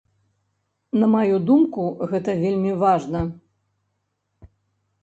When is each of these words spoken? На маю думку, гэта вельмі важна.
На 1.01 1.09
маю 1.15 1.35
думку, 1.49 1.83
гэта 2.15 2.37
вельмі 2.43 2.73
важна. 2.85 3.21